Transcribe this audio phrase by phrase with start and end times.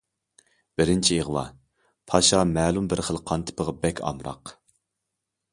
[0.79, 1.43] بىرىنچى ئىغۋا:
[2.13, 4.57] پاشا مەلۇم بىر خىل قان تىپىغا بەك ئامراق.